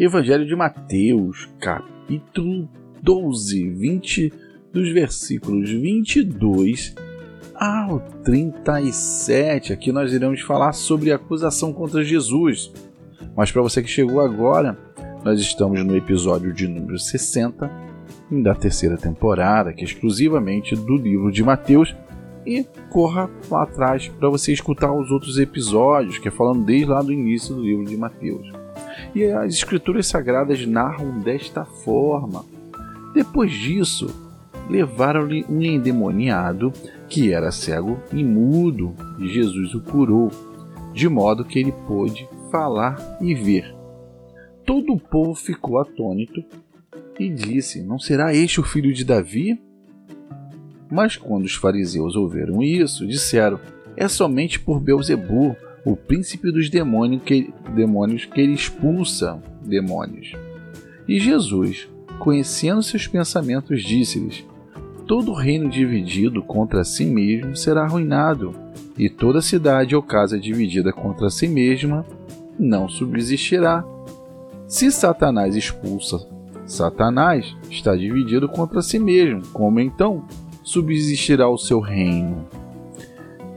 Evangelho 0.00 0.46
de 0.46 0.56
Mateus, 0.56 1.46
capítulo 1.60 2.66
12, 3.02 3.68
20, 3.68 4.32
dos 4.72 4.90
versículos 4.94 5.70
22 5.70 6.94
ao 7.54 8.00
37. 8.24 9.74
Aqui 9.74 9.92
nós 9.92 10.14
iremos 10.14 10.40
falar 10.40 10.72
sobre 10.72 11.12
a 11.12 11.16
acusação 11.16 11.70
contra 11.74 12.02
Jesus. 12.02 12.72
Mas 13.36 13.52
para 13.52 13.60
você 13.60 13.82
que 13.82 13.90
chegou 13.90 14.22
agora, 14.22 14.74
nós 15.22 15.38
estamos 15.38 15.84
no 15.84 15.94
episódio 15.94 16.50
de 16.50 16.66
número 16.66 16.98
60 16.98 17.70
da 18.42 18.54
terceira 18.54 18.96
temporada, 18.96 19.74
que 19.74 19.82
é 19.82 19.84
exclusivamente 19.84 20.74
do 20.74 20.96
livro 20.96 21.30
de 21.30 21.44
Mateus. 21.44 21.94
E 22.46 22.64
corra 22.88 23.28
lá 23.50 23.64
atrás 23.64 24.08
para 24.08 24.30
você 24.30 24.50
escutar 24.50 24.94
os 24.94 25.10
outros 25.10 25.38
episódios, 25.38 26.16
que 26.16 26.28
é 26.28 26.30
falando 26.30 26.64
desde 26.64 26.86
lá 26.86 27.02
do 27.02 27.12
início 27.12 27.54
do 27.54 27.62
livro 27.62 27.84
de 27.84 27.98
Mateus. 27.98 28.59
E 29.14 29.24
as 29.24 29.54
escrituras 29.54 30.06
sagradas 30.06 30.64
narram 30.66 31.18
desta 31.20 31.64
forma. 31.64 32.44
Depois 33.12 33.52
disso, 33.52 34.06
levaram-lhe 34.68 35.44
um 35.48 35.60
endemoniado 35.60 36.72
que 37.08 37.32
era 37.32 37.50
cego 37.50 37.98
e 38.12 38.22
mudo, 38.22 38.94
e 39.18 39.26
Jesus 39.26 39.74
o 39.74 39.80
curou, 39.80 40.30
de 40.92 41.08
modo 41.08 41.44
que 41.44 41.58
ele 41.58 41.72
pôde 41.88 42.28
falar 42.50 43.18
e 43.20 43.34
ver. 43.34 43.74
Todo 44.64 44.92
o 44.92 45.00
povo 45.00 45.34
ficou 45.34 45.80
atônito 45.80 46.44
e 47.18 47.28
disse: 47.28 47.82
Não 47.82 47.98
será 47.98 48.32
este 48.32 48.60
o 48.60 48.64
filho 48.64 48.92
de 48.92 49.04
Davi? 49.04 49.60
Mas 50.90 51.16
quando 51.16 51.44
os 51.44 51.54
fariseus 51.54 52.14
ouviram 52.14 52.62
isso, 52.62 53.06
disseram: 53.06 53.58
É 53.96 54.06
somente 54.06 54.60
por 54.60 54.80
Beuzebu, 54.80 55.56
o 55.84 55.96
príncipe 55.96 56.50
dos 56.50 56.68
demônios 56.68 57.22
que, 57.22 57.52
demônios 57.74 58.24
que 58.24 58.40
ele 58.40 58.52
expulsa 58.52 59.42
demônios. 59.62 60.32
E 61.08 61.18
Jesus, 61.18 61.88
conhecendo 62.18 62.82
seus 62.82 63.06
pensamentos, 63.06 63.82
disse-lhes: 63.82 64.44
Todo 65.06 65.32
reino 65.32 65.68
dividido 65.68 66.42
contra 66.42 66.84
si 66.84 67.04
mesmo 67.04 67.56
será 67.56 67.82
arruinado, 67.82 68.54
e 68.96 69.08
toda 69.08 69.42
cidade 69.42 69.96
ou 69.96 70.02
casa 70.02 70.38
dividida 70.38 70.92
contra 70.92 71.30
si 71.30 71.48
mesma 71.48 72.04
não 72.58 72.88
subsistirá. 72.88 73.84
Se 74.68 74.92
Satanás 74.92 75.56
expulsa 75.56 76.28
Satanás, 76.70 77.56
está 77.68 77.96
dividido 77.96 78.48
contra 78.48 78.80
si 78.80 78.96
mesmo, 79.00 79.42
como 79.52 79.80
então 79.80 80.24
subsistirá 80.62 81.48
o 81.48 81.58
seu 81.58 81.80
reino? 81.80 82.46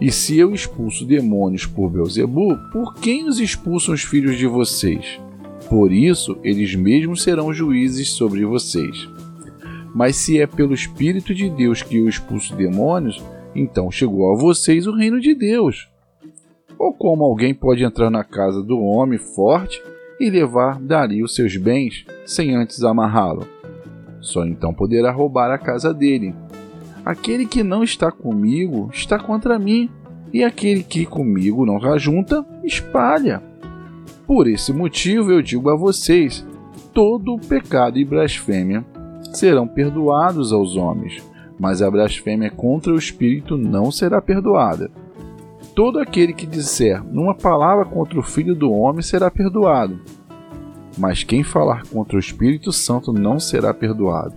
E 0.04 0.12
se 0.12 0.38
eu 0.38 0.54
expulso 0.54 1.06
demônios 1.06 1.66
por 1.66 1.90
Beuzebu, 1.90 2.58
por 2.74 2.94
quem 2.96 3.26
os 3.26 3.40
expulsam 3.40 3.94
os 3.94 4.04
filhos 4.04 4.38
de 4.38 4.46
vocês? 4.46 5.18
Por 5.70 5.94
isso, 5.94 6.38
eles 6.44 6.76
mesmos 6.76 7.24
serão 7.24 7.54
juízes 7.54 8.10
sobre 8.10 8.44
vocês. 8.44 9.08
Mas 9.96 10.18
se 10.18 10.42
é 10.42 10.46
pelo 10.46 10.74
Espírito 10.74 11.34
de 11.34 11.50
Deus 11.50 11.82
que 11.82 12.00
eu 12.00 12.10
expulso 12.10 12.54
demônios, 12.54 13.24
então 13.56 13.90
chegou 13.90 14.34
a 14.34 14.38
vocês 14.38 14.88
o 14.88 14.94
reino 14.94 15.22
de 15.22 15.34
Deus. 15.34 15.90
Ou 16.78 16.92
como 16.92 17.24
alguém 17.24 17.54
pode 17.54 17.82
entrar 17.82 18.10
na 18.10 18.26
casa 18.26 18.62
do 18.62 18.78
homem 18.82 19.18
forte 19.18 19.82
e 20.20 20.30
levar 20.30 20.82
dali 20.82 21.24
os 21.24 21.34
seus 21.34 21.56
bens 21.56 22.06
sem 22.26 22.54
antes 22.54 22.84
amarrá-lo? 22.84 23.48
Só 24.20 24.46
então 24.46 24.74
poderá 24.74 25.14
roubar 25.14 25.50
a 25.50 25.58
casa 25.58 25.94
dele. 25.94 26.36
Aquele 27.06 27.46
que 27.46 27.64
não 27.64 27.84
está 27.84 28.12
comigo 28.12 28.90
está 28.94 29.20
contra 29.20 29.60
mim, 29.60 29.90
e 30.32 30.44
aquele 30.44 30.84
que 30.84 31.06
comigo 31.06 31.66
não 31.66 31.78
ajunta, 31.94 32.46
espalha. 32.64 33.44
Por 34.26 34.48
esse 34.48 34.72
motivo 34.72 35.32
eu 35.32 35.42
digo 35.42 35.70
a 35.70 35.76
vocês: 35.76 36.46
todo 36.94 37.38
pecado 37.38 38.00
e 38.00 38.06
blasfêmia 38.06 38.86
serão 39.34 39.68
perdoados 39.68 40.54
aos 40.54 40.76
homens, 40.76 41.22
mas 41.60 41.82
a 41.82 41.92
blasfêmia 41.92 42.50
contra 42.50 42.94
o 42.94 42.98
Espírito 42.98 43.58
não 43.58 43.92
será 43.92 44.22
perdoada. 44.22 44.90
Todo 45.76 46.00
aquele 46.00 46.34
que 46.34 46.46
disser 46.46 47.04
uma 47.12 47.36
palavra 47.36 47.84
contra 47.84 48.20
o 48.20 48.24
Filho 48.24 48.56
do 48.56 48.72
Homem 48.72 49.02
será 49.02 49.30
perdoado, 49.32 50.00
mas 50.98 51.24
quem 51.24 51.44
falar 51.44 51.84
contra 51.88 52.16
o 52.16 52.20
Espírito 52.20 52.72
Santo 52.72 53.12
não 53.12 53.40
será 53.40 53.74
perdoado, 53.74 54.36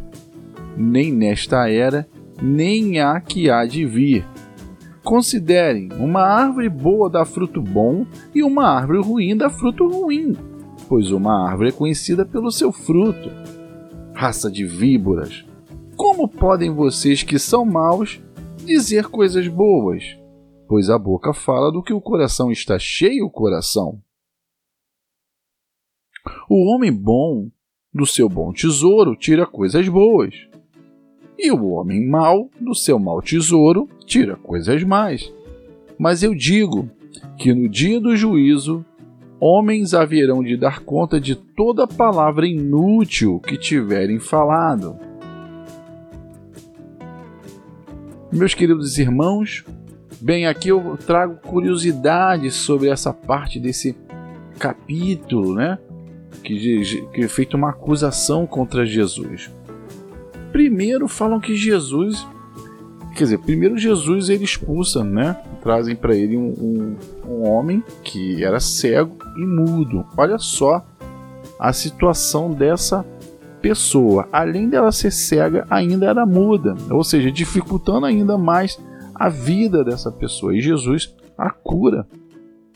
nem 0.77 1.13
nesta 1.13 1.69
era, 1.71 2.09
nem 2.41 3.01
a 3.01 3.21
que 3.21 3.51
há 3.51 3.65
de 3.65 3.85
vir. 3.85 4.27
Considerem: 5.03 5.89
uma 5.99 6.23
árvore 6.23 6.69
boa 6.69 7.09
dá 7.09 7.25
fruto 7.25 7.63
bom 7.63 8.07
e 8.35 8.43
uma 8.43 8.69
árvore 8.69 9.01
ruim 9.01 9.37
dá 9.37 9.49
fruto 9.49 9.87
ruim, 9.89 10.35
pois 10.89 11.11
uma 11.11 11.49
árvore 11.49 11.69
é 11.69 11.73
conhecida 11.73 12.25
pelo 12.25 12.51
seu 12.51 12.73
fruto. 12.73 13.31
Raça 14.13 14.51
de 14.51 14.65
víboras, 14.65 15.45
como 15.97 16.29
podem 16.29 16.73
vocês 16.73 17.23
que 17.23 17.39
são 17.39 17.65
maus 17.65 18.21
dizer 18.65 19.07
coisas 19.07 19.47
boas? 19.47 20.03
Pois 20.69 20.91
a 20.91 20.99
boca 20.99 21.33
fala 21.33 21.71
do 21.71 21.83
que 21.83 21.93
o 21.93 22.01
coração 22.01 22.51
está 22.51 22.79
cheio 22.79 23.31
coração. 23.31 24.01
O 26.51 26.75
homem 26.75 26.93
bom 26.93 27.49
do 27.95 28.05
seu 28.05 28.29
bom 28.29 28.53
tesouro 28.53 29.15
tira 29.15 29.47
coisas 29.47 29.89
boas 29.89 30.35
e 31.39 31.51
o 31.51 31.69
homem 31.69 32.07
mau, 32.07 32.51
do 32.61 32.75
seu 32.75 32.99
mau 32.99 33.21
tesouro, 33.21 33.89
tira 34.05 34.37
coisas 34.37 34.83
mais. 34.83 35.33
Mas 35.99 36.23
eu 36.23 36.35
digo 36.35 36.91
que 37.39 37.55
no 37.55 37.69
dia 37.69 38.01
do 38.01 38.17
juízo, 38.17 38.85
homens 39.39 39.95
haverão 39.95 40.43
de 40.43 40.57
dar 40.57 40.81
conta 40.81 41.21
de 41.21 41.35
toda 41.35 41.87
palavra 41.87 42.47
inútil 42.47 43.39
que 43.41 43.57
tiverem 43.57 44.19
falado. 44.19 44.97
Meus 48.33 48.55
queridos 48.55 48.99
irmãos, 48.99 49.65
bem, 50.21 50.47
aqui 50.47 50.69
eu 50.69 50.99
trago 51.07 51.37
curiosidades 51.47 52.55
sobre 52.55 52.89
essa 52.89 53.13
parte 53.13 53.61
desse 53.61 53.97
capítulo, 54.59 55.55
né? 55.55 55.79
Que, 56.43 56.83
que 57.13 57.23
é 57.23 57.29
feita 57.29 57.57
uma 57.57 57.71
acusação 57.71 58.47
contra 58.47 58.85
Jesus. 58.85 59.51
Primeiro 60.53 61.09
falam 61.09 61.41
que 61.41 61.55
Jesus, 61.55 62.27
quer 63.15 63.25
dizer, 63.25 63.39
primeiro 63.39 63.77
Jesus 63.77 64.29
ele 64.29 64.45
expulsa, 64.45 65.05
né? 65.05 65.37
Trazem 65.63 65.97
para 65.97 66.15
ele 66.15 66.37
um, 66.37 66.49
um, 66.59 66.97
um 67.29 67.49
homem 67.49 67.83
que 68.03 68.43
era 68.45 68.61
cego 68.61 69.17
e 69.37 69.45
mudo. 69.45 70.05
Olha 70.17 70.39
só 70.39 70.85
a 71.59 71.73
situação 71.73 72.51
dessa 72.51 73.05
pessoa, 73.61 74.29
além 74.33 74.69
dela 74.69 74.93
ser 74.93 75.11
cega, 75.11 75.67
ainda 75.69 76.07
era 76.07 76.25
muda, 76.25 76.77
ou 76.91 77.03
seja, 77.03 77.33
dificultando 77.33 78.07
ainda 78.07 78.39
mais 78.39 78.79
a 79.15 79.29
vida 79.29 79.83
dessa 79.83 80.13
pessoa. 80.13 80.55
E 80.55 80.61
Jesus 80.61 81.15
a 81.37 81.51
cura. 81.51 82.07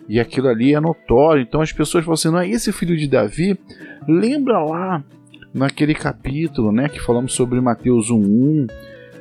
E 0.09 0.19
aquilo 0.19 0.49
ali 0.49 0.75
é 0.75 0.81
notório. 0.81 1.43
Então 1.43 1.61
as 1.61 1.73
pessoas 1.73 2.05
falam 2.05 2.15
assim: 2.15 2.31
não 2.31 2.41
é 2.41 2.49
esse 2.49 2.73
filho 2.73 2.97
de 2.97 3.07
Davi? 3.07 3.59
Lembra 4.09 4.59
lá 4.65 5.05
naquele 5.53 5.95
capítulo, 5.95 6.73
né, 6.73 6.89
que 6.89 7.01
falamos 7.01 7.33
sobre 7.33 7.61
Mateus 7.61 8.11
1:1, 8.11 8.67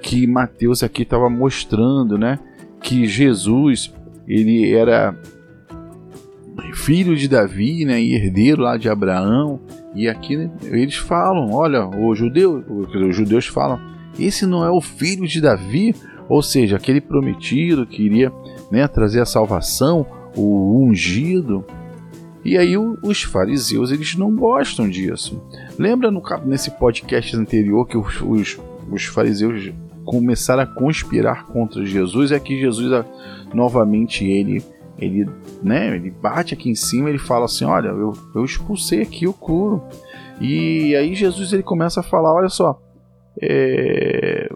que 0.02 0.26
Mateus 0.28 0.84
aqui 0.84 1.04
estava 1.04 1.30
mostrando, 1.30 2.18
né, 2.18 2.40
que 2.82 3.06
Jesus 3.06 3.94
ele 4.28 4.72
era 4.72 5.16
filho 6.74 7.16
de 7.16 7.28
Davi, 7.28 7.84
né, 7.86 8.02
e 8.02 8.14
herdeiro 8.14 8.62
lá 8.62 8.78
de 8.78 8.90
Abraão. 8.90 9.60
E 9.96 10.08
aqui 10.08 10.38
né, 10.38 10.52
eles 10.64 10.96
falam, 10.96 11.52
olha, 11.52 11.88
os 11.88 12.18
judeus, 12.18 12.64
os 12.70 13.16
judeus 13.16 13.48
falam, 13.48 13.80
esse 14.20 14.46
não 14.46 14.64
é 14.64 14.70
o 14.70 14.82
filho 14.82 15.28
de 15.28 15.42
Davi, 15.42 15.96
ou 16.28 16.44
seja, 16.44 16.78
aquele 16.78 17.02
prometido 17.02 17.88
que 17.88 18.04
iria 18.04 18.32
né, 18.72 18.88
trazer 18.88 19.22
a 19.22 19.26
salvação, 19.26 20.06
o 20.36 20.84
ungido. 20.84 21.66
E 22.44 22.58
aí 22.58 22.78
os 22.78 23.24
fariseus 23.24 23.92
eles 23.92 24.16
não 24.16 24.36
gostam 24.36 24.90
disso. 24.90 25.42
Lembra 25.78 26.10
no, 26.10 26.24
nesse 26.46 26.72
podcast 26.72 27.36
anterior 27.36 27.86
que 27.86 27.98
os, 27.98 28.22
os, 28.22 28.60
os 28.92 29.06
fariseus 29.06 29.72
começaram 30.06 30.64
a 30.64 30.66
conspirar 30.66 31.46
contra 31.48 31.86
Jesus? 31.86 32.32
É 32.32 32.40
que 32.40 32.60
Jesus 32.60 33.06
novamente 33.54 34.26
ele 34.26 34.64
ele, 35.02 35.30
né, 35.64 35.96
ele 35.96 36.12
bate 36.12 36.54
aqui 36.54 36.70
em 36.70 36.76
cima, 36.76 37.10
ele 37.10 37.18
fala 37.18 37.46
assim, 37.46 37.64
olha, 37.64 37.88
eu, 37.88 38.14
eu 38.36 38.44
expulsei 38.44 39.02
aqui 39.02 39.28
o 39.28 39.34
curo. 39.34 39.82
E 40.42 40.96
aí 40.96 41.16
Jesus 41.16 41.54
ele 41.54 41.64
começa 41.64 42.02
a 42.02 42.04
falar, 42.04 42.34
olha 42.34 42.50
só, 42.50 42.82
é... 43.42 44.50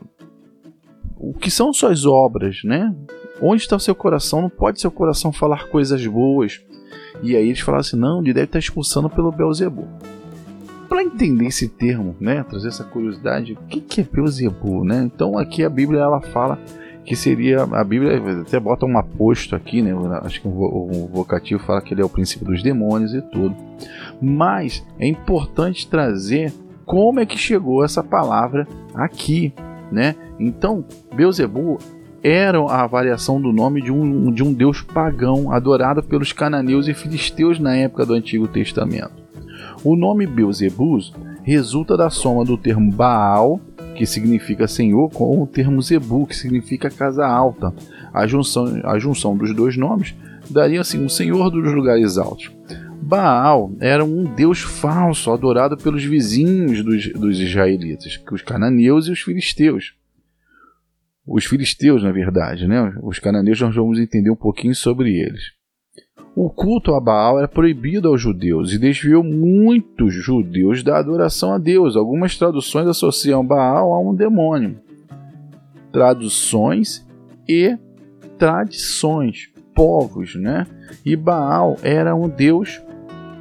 o 1.17 1.33
que 1.33 1.49
são 1.49 1.73
suas 1.73 2.05
obras, 2.05 2.61
né? 2.63 2.93
Onde 3.41 3.61
está 3.61 3.75
o 3.75 3.79
seu 3.79 3.95
coração? 3.95 4.41
Não 4.41 4.49
pode 4.49 4.79
seu 4.79 4.91
coração 4.91 5.31
falar 5.31 5.67
coisas 5.67 6.05
boas. 6.05 6.61
E 7.23 7.37
aí 7.37 7.47
eles 7.47 7.61
falaram 7.61 7.81
assim: 7.81 7.95
não, 7.95 8.19
ele 8.19 8.33
deve 8.33 8.45
estar 8.45 8.59
expulsando 8.59 9.09
pelo 9.09 9.31
Belzebu. 9.31 9.87
Para 10.89 11.01
entender 11.01 11.47
esse 11.47 11.67
termo, 11.67 12.15
né, 12.19 12.43
trazer 12.43 12.67
essa 12.67 12.83
curiosidade, 12.83 13.53
o 13.53 13.67
que, 13.67 13.81
que 13.81 14.01
é 14.01 14.03
Belzebu, 14.03 14.83
né? 14.83 15.01
Então 15.03 15.39
aqui 15.39 15.63
a 15.63 15.69
Bíblia 15.69 16.01
ela 16.01 16.21
fala 16.21 16.59
que 17.05 17.15
seria 17.15 17.63
a 17.63 17.83
Bíblia 17.83 18.21
até 18.41 18.59
bota 18.59 18.85
um 18.85 18.97
aposto 18.97 19.55
aqui, 19.55 19.81
né? 19.81 19.91
Acho 20.23 20.41
que 20.41 20.47
o 20.47 21.09
vocativo 21.11 21.63
fala 21.63 21.81
que 21.81 21.93
ele 21.93 22.01
é 22.01 22.05
o 22.05 22.09
princípio 22.09 22.45
dos 22.45 22.61
demônios 22.61 23.13
e 23.13 23.21
tudo. 23.21 23.55
Mas 24.21 24.85
é 24.99 25.07
importante 25.07 25.87
trazer 25.87 26.53
como 26.85 27.19
é 27.19 27.25
que 27.25 27.37
chegou 27.37 27.83
essa 27.83 28.03
palavra 28.03 28.67
aqui, 28.93 29.53
né? 29.91 30.15
Então, 30.39 30.85
Beuzebu 31.15 31.79
era 32.23 32.57
a 32.71 32.87
variação 32.87 33.41
do 33.41 33.51
nome 33.51 33.81
de 33.81 33.91
um, 33.91 34.31
de 34.31 34.41
um 34.41 34.53
deus 34.53 34.81
pagão 34.81 35.51
adorado 35.51 36.01
pelos 36.01 36.31
cananeus 36.31 36.87
e 36.87 36.93
filisteus 36.93 37.59
na 37.59 37.75
época 37.75 38.05
do 38.05 38.13
Antigo 38.13 38.47
Testamento. 38.47 39.11
O 39.83 39.97
nome 39.97 40.25
Beuzebus 40.25 41.13
resulta 41.43 41.97
da 41.97 42.09
soma 42.09 42.45
do 42.45 42.57
termo 42.57 42.89
Baal, 42.89 43.59
que 43.95 44.05
significa 44.05 44.67
senhor, 44.67 45.09
com 45.11 45.43
o 45.43 45.45
termo 45.45 45.81
Zebu, 45.81 46.25
que 46.25 46.35
significa 46.35 46.89
casa 46.89 47.27
alta. 47.27 47.73
A 48.13 48.25
junção, 48.25 48.81
a 48.85 48.97
junção 48.97 49.35
dos 49.35 49.53
dois 49.53 49.75
nomes 49.75 50.15
daria 50.49 50.79
assim 50.79 51.03
um 51.03 51.09
senhor 51.09 51.49
dos 51.49 51.73
lugares 51.73 52.17
altos. 52.17 52.49
Baal 53.01 53.73
era 53.81 54.03
um 54.05 54.23
deus 54.23 54.61
falso 54.61 55.29
adorado 55.29 55.75
pelos 55.75 56.05
vizinhos 56.05 56.81
dos, 56.81 57.11
dos 57.11 57.39
israelitas, 57.39 58.17
os 58.31 58.41
cananeus 58.41 59.07
e 59.07 59.11
os 59.11 59.19
filisteus. 59.19 59.93
Os 61.25 61.45
filisteus, 61.45 62.03
na 62.03 62.11
verdade, 62.11 62.67
né? 62.67 62.93
Os 63.01 63.17
cananeus 63.17 63.59
nós 63.61 63.75
vamos 63.75 63.99
entender 63.99 64.29
um 64.29 64.35
pouquinho 64.35 64.75
sobre 64.75 65.17
eles. 65.17 65.41
O 66.35 66.49
culto 66.49 66.95
a 66.95 66.99
Baal 66.99 67.37
era 67.37 67.47
proibido 67.47 68.09
aos 68.09 68.19
judeus 68.19 68.73
e 68.73 68.79
desviou 68.79 69.23
muitos 69.23 70.13
judeus 70.13 70.83
da 70.83 70.97
adoração 70.97 71.53
a 71.53 71.57
Deus. 71.57 71.95
Algumas 71.95 72.37
traduções 72.37 72.87
associam 72.87 73.45
Baal 73.45 73.93
a 73.93 73.99
um 73.99 74.15
demônio. 74.15 74.79
Traduções 75.91 77.07
e 77.47 77.77
tradições, 78.37 79.51
povos, 79.75 80.35
né? 80.35 80.65
E 81.05 81.15
Baal 81.15 81.77
era 81.83 82.15
um 82.15 82.27
deus, 82.27 82.81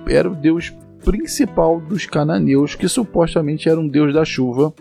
era 0.07 0.31
o 0.31 0.35
deus 0.35 0.71
principal 1.03 1.81
dos 1.81 2.07
cananeus, 2.07 2.75
que 2.75 2.89
supostamente 2.89 3.69
era 3.69 3.81
um 3.81 3.89
deus 3.89 4.13
da 4.13 4.25
chuva, 4.25 4.73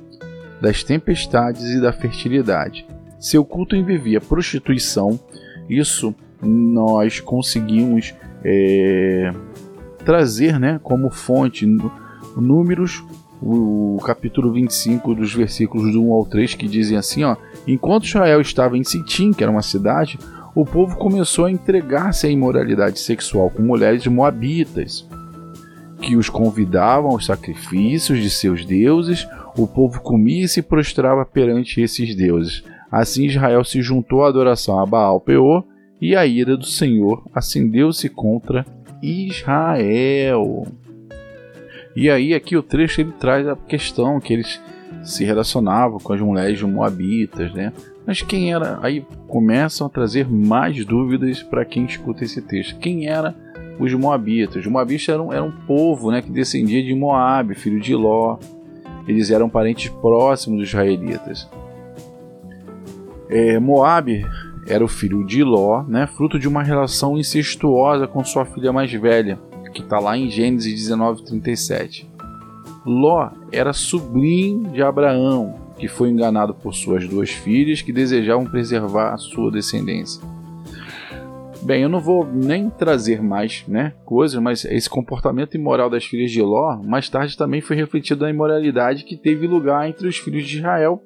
das 0.62 0.84
tempestades 0.84 1.64
e 1.64 1.82
da 1.82 1.92
fertilidade. 1.92 2.86
Seu 3.20 3.44
culto 3.44 3.76
envolvia 3.76 4.22
prostituição, 4.22 5.20
isso 5.70 6.14
nós 6.42 7.20
conseguimos 7.20 8.14
é, 8.44 9.32
trazer 10.04 10.60
né, 10.60 10.80
como 10.82 11.10
fonte 11.10 11.66
números, 12.36 13.04
o 13.42 14.00
capítulo 14.06 14.54
25 14.54 15.16
dos 15.16 15.34
versículos 15.34 15.92
do 15.92 16.04
1 16.04 16.14
ao 16.14 16.26
3, 16.26 16.54
que 16.54 16.68
dizem 16.68 16.98
assim: 16.98 17.24
ó, 17.24 17.36
Enquanto 17.68 18.06
Israel 18.06 18.42
estava 18.42 18.78
em 18.78 18.84
Sitim, 18.84 19.32
que 19.32 19.44
era 19.44 19.52
uma 19.52 19.62
cidade, 19.62 20.20
o 20.54 20.66
povo 20.66 20.96
começou 20.98 21.46
a 21.46 21.52
entregar-se 21.52 22.28
à 22.28 22.30
imoralidade 22.30 23.00
sexual 23.00 23.50
com 23.50 23.62
mulheres 23.62 24.06
moabitas, 24.08 25.08
que 26.02 26.16
os 26.16 26.30
convidavam 26.30 27.12
aos 27.12 27.26
sacrifícios 27.26 28.20
de 28.20 28.30
seus 28.30 28.66
deuses. 28.66 29.28
O 29.58 29.68
povo 29.68 30.02
comia 30.02 30.46
e 30.46 30.48
se 30.48 30.62
prostrava 30.62 31.26
perante 31.26 31.82
esses 31.82 32.16
deuses. 32.16 32.64
Assim 32.92 33.26
Israel 33.26 33.64
se 33.64 33.82
juntou 33.82 34.24
à 34.24 34.28
adoração 34.28 34.80
a 34.80 34.86
Baal 34.86 35.20
Peor 35.20 35.64
e 36.00 36.16
a 36.16 36.26
ira 36.26 36.58
do 36.58 36.66
Senhor 36.66 37.24
acendeu-se 37.34 38.10
contra 38.10 38.66
Israel. 39.02 40.68
E 41.96 42.10
aí 42.10 42.34
aqui 42.34 42.56
o 42.56 42.64
trecho 42.64 43.02
ele 43.02 43.12
traz 43.12 43.48
a 43.48 43.56
questão 43.56 44.20
que 44.20 44.34
eles 44.34 44.60
se 45.04 45.24
relacionavam 45.24 46.00
com 46.00 46.14
as 46.14 46.22
mulheres 46.22 46.62
moabitas, 46.62 47.54
né? 47.54 47.74
Mas 48.06 48.22
quem 48.22 48.54
era? 48.54 48.80
Aí 48.82 49.06
começam 49.28 49.88
a 49.88 49.90
trazer 49.90 50.28
mais 50.28 50.84
dúvidas 50.86 51.44
para 51.44 51.66
quem 51.66 51.86
escuta 51.86 52.24
esse 52.24 52.42
texto. 52.42 52.80
Quem 52.80 53.08
era 53.08 53.36
os 53.80 53.94
moabitas? 53.94 54.66
Os 54.66 54.72
moabitas 54.72 55.08
eram, 55.10 55.32
eram 55.32 55.48
um 55.48 55.66
povo, 55.66 56.12
né, 56.12 56.22
que 56.22 56.32
descendia 56.32 56.84
de 56.84 56.94
Moabe, 56.94 57.56
filho 57.56 57.80
de 57.80 57.96
Ló. 57.96 58.38
Eles 59.08 59.32
eram 59.32 59.50
parentes 59.50 59.90
próximos 59.90 60.60
dos 60.60 60.70
israelitas. 60.70 61.50
É, 63.30 63.60
Moabe 63.60 64.26
era 64.68 64.84
o 64.84 64.88
filho 64.88 65.26
de 65.26 65.44
Ló, 65.44 65.84
né, 65.84 66.06
fruto 66.06 66.38
de 66.38 66.48
uma 66.48 66.62
relação 66.64 67.18
incestuosa 67.18 68.08
com 68.08 68.24
sua 68.24 68.46
filha 68.46 68.72
mais 68.72 68.92
velha, 68.92 69.40
que 69.74 69.82
está 69.82 70.00
lá 70.00 70.18
em 70.18 70.30
Gênesis 70.30 70.74
19:37. 70.74 72.10
Ló 72.86 73.30
era 73.52 73.74
sobrinho 73.74 74.70
de 74.72 74.82
Abraão, 74.82 75.56
que 75.78 75.88
foi 75.88 76.10
enganado 76.10 76.54
por 76.54 76.74
suas 76.74 77.08
duas 77.08 77.30
filhas 77.30 77.82
que 77.82 77.94
desejavam 77.94 78.46
preservar 78.46 79.14
a 79.14 79.18
sua 79.18 79.52
descendência. 79.52 80.22
Bem, 81.64 81.84
eu 81.84 81.90
não 81.90 82.00
vou 82.00 82.26
nem 82.26 82.72
trazer 82.72 83.22
mais 83.22 83.64
né, 83.68 83.94
coisas, 84.04 84.42
mas 84.42 84.66
esse 84.66 84.90
comportamento 84.90 85.56
imoral 85.56 85.92
das 85.92 86.04
filhas 86.04 86.32
de 86.32 86.42
Ló 86.42 86.82
mais 86.84 87.08
tarde 87.08 87.38
também 87.38 87.62
foi 87.62 87.76
refletido 87.76 88.24
na 88.24 88.32
imoralidade 88.32 89.04
que 89.04 89.16
teve 89.16 89.46
lugar 89.46 89.88
entre 89.88 90.08
os 90.08 90.18
filhos 90.18 90.48
de 90.48 90.58
Israel 90.58 91.04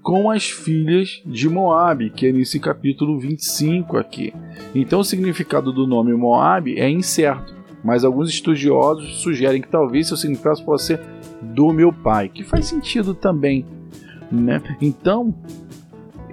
com 0.00 0.30
as 0.30 0.48
filhas 0.48 1.20
de 1.26 1.48
Moabe, 1.48 2.10
que 2.10 2.28
é 2.28 2.32
nesse 2.32 2.60
capítulo 2.60 3.18
25 3.18 3.96
aqui. 3.96 4.32
Então 4.72 5.00
o 5.00 5.04
significado 5.04 5.72
do 5.72 5.86
nome 5.86 6.14
Moabe 6.14 6.78
é 6.78 6.88
incerto, 6.88 7.52
mas 7.82 8.04
alguns 8.04 8.30
estudiosos 8.30 9.20
sugerem 9.20 9.60
que 9.60 9.68
talvez 9.68 10.06
seu 10.06 10.16
significado 10.16 10.62
possa 10.62 10.96
ser 10.96 11.00
do 11.42 11.72
meu 11.72 11.92
pai, 11.92 12.28
que 12.28 12.44
faz 12.44 12.66
sentido 12.66 13.14
também, 13.14 13.66
né? 14.30 14.62
Então 14.80 15.34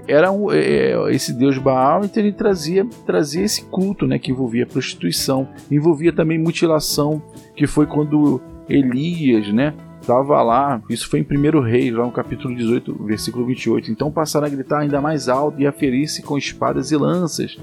era 0.08 0.32
um, 0.32 0.52
é, 0.52 0.92
é, 0.92 1.12
esse 1.12 1.34
deus 1.34 1.58
Baal, 1.58 2.06
então 2.06 2.22
ele 2.22 2.32
trazia, 2.32 2.86
trazia 3.06 3.44
esse 3.44 3.64
culto, 3.66 4.06
né, 4.06 4.20
que 4.20 4.32
envolvia 4.32 4.66
prostituição, 4.66 5.48
envolvia 5.70 6.14
também 6.14 6.38
mutilação, 6.38 7.22
que 7.56 7.66
foi 7.66 7.86
quando 7.86 8.42
Elias, 8.70 9.52
né, 9.52 9.74
estava 10.02 10.42
lá, 10.44 10.82
isso 10.90 11.10
foi 11.10 11.20
em 11.20 11.24
1 11.24 11.62
Reis, 11.62 11.94
lá 11.94 12.06
no 12.06 12.12
capítulo 12.12 12.56
18, 12.56 13.04
versículo 13.04 13.46
28. 13.46 13.92
Então 13.92 14.12
passaram 14.12 14.46
a 14.46 14.50
gritar 14.50 14.80
ainda 14.80 15.02
mais 15.02 15.28
alto 15.28 15.60
e 15.60 15.66
a 15.66 15.72
ferir-se 15.72 16.22
com 16.22 16.38
espadas 16.38 16.92
e 16.92 16.98
lanças, 16.98 17.58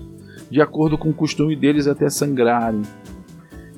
de 0.50 0.60
acordo 0.60 0.98
com 0.98 1.10
o 1.10 1.14
costume 1.14 1.54
deles 1.54 1.86
até 1.86 2.10
sangrarem. 2.10 2.82